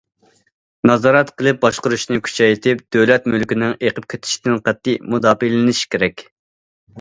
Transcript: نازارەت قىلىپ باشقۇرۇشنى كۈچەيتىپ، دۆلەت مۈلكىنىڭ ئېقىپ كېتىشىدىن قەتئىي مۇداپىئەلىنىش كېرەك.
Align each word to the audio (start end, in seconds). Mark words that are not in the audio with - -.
نازارەت 0.89 1.27
قىلىپ 1.41 1.59
باشقۇرۇشنى 1.65 2.17
كۈچەيتىپ، 2.27 2.81
دۆلەت 2.95 3.29
مۈلكىنىڭ 3.35 3.77
ئېقىپ 3.77 4.09
كېتىشىدىن 4.15 4.59
قەتئىي 4.69 4.99
مۇداپىئەلىنىش 5.17 5.85
كېرەك. 5.95 6.27